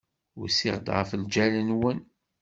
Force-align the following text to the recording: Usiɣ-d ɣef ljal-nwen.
Usiɣ-d 0.41 0.87
ɣef 0.95 1.09
ljal-nwen. 1.21 1.99